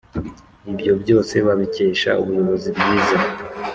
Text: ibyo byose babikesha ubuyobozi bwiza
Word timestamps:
ibyo 0.71 0.93
byose 1.01 1.35
babikesha 1.45 2.11
ubuyobozi 2.21 2.67
bwiza 2.75 3.17